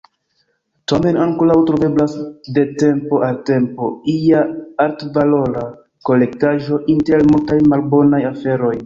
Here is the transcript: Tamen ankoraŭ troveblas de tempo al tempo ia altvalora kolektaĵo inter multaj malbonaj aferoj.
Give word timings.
Tamen 0.91 1.17
ankoraŭ 1.25 1.57
troveblas 1.69 2.15
de 2.55 2.63
tempo 2.83 3.19
al 3.27 3.37
tempo 3.49 3.89
ia 4.15 4.41
altvalora 4.87 5.67
kolektaĵo 6.11 6.81
inter 6.95 7.29
multaj 7.35 7.61
malbonaj 7.75 8.25
aferoj. 8.35 8.75